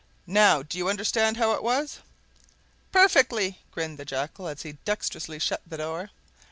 [0.25, 1.99] Now do you understand how it was?"
[2.91, 6.09] "Perfectly!" grinned the Jackal, as he dexterously shut the door.